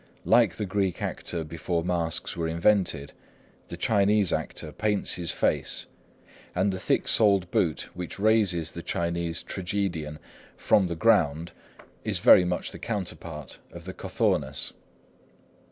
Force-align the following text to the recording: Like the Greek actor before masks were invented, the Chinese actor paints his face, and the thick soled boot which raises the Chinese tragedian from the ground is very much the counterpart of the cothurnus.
Like 0.25 0.55
the 0.55 0.65
Greek 0.65 0.99
actor 0.99 1.43
before 1.43 1.83
masks 1.83 2.35
were 2.35 2.47
invented, 2.47 3.13
the 3.67 3.77
Chinese 3.77 4.33
actor 4.33 4.71
paints 4.71 5.13
his 5.13 5.29
face, 5.29 5.85
and 6.55 6.71
the 6.73 6.79
thick 6.79 7.07
soled 7.07 7.51
boot 7.51 7.81
which 7.93 8.17
raises 8.17 8.71
the 8.71 8.81
Chinese 8.81 9.43
tragedian 9.43 10.17
from 10.57 10.87
the 10.87 10.95
ground 10.95 11.51
is 12.03 12.17
very 12.17 12.43
much 12.45 12.71
the 12.71 12.79
counterpart 12.79 13.59
of 13.71 13.85
the 13.85 13.93
cothurnus. 13.93 14.73